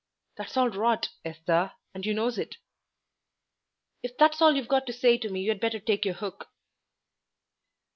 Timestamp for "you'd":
5.43-5.59